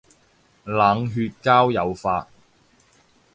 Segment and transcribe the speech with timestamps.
[0.63, 2.27] 冷血交友法